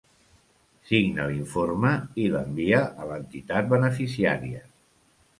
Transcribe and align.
Signa 0.91 1.25
l'informe 1.31 1.91
i 2.23 2.25
l'envia 2.35 2.79
a 3.03 3.05
l'entitat 3.11 3.69
beneficiària. 3.75 4.63